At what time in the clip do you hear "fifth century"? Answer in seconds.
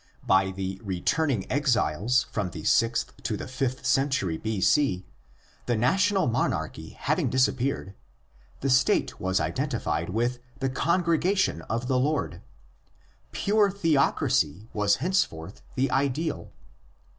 3.47-4.41